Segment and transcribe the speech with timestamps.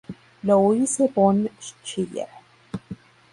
[0.43, 1.47] Louise von
[1.83, 2.27] Schiller.